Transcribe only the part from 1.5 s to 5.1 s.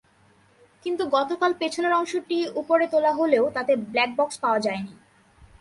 পেছনের অংশটি ওপরে তোলা হলেও তাতে ব্ল্যাকবক্স পাওয়া যায়নি।